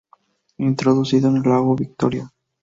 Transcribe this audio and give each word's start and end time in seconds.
Introducido 0.57 1.29
en 1.29 1.37
el 1.37 1.43
lago 1.43 1.75
Victoria. 1.75 2.27